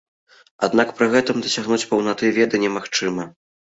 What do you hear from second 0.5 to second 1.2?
Аднак пры